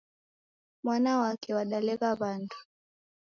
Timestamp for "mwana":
0.83-1.11